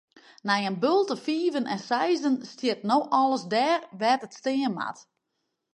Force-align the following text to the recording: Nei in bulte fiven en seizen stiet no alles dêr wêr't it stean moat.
Nei 0.47 0.61
in 0.69 0.77
bulte 0.83 1.15
fiven 1.25 1.65
en 1.73 1.81
seizen 1.89 2.35
stiet 2.51 2.79
no 2.89 2.97
alles 3.19 3.43
dêr 3.53 3.79
wêr't 3.99 4.25
it 4.27 4.33
stean 4.39 4.71
moat. 4.77 4.97